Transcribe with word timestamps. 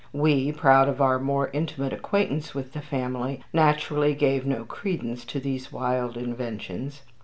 We, 0.13 0.51
proud 0.51 0.89
of 0.89 0.99
our 0.99 1.19
more 1.19 1.51
intimate 1.53 1.93
acquaintance 1.93 2.55
with 2.55 2.73
the 2.73 2.81
family, 2.81 3.43
naturally 3.53 4.15
gave 4.15 4.47
no 4.47 4.65
credence 4.65 5.23
to 5.25 5.39
these 5.39 5.71
wild 5.71 6.17
inventions. 6.17 7.03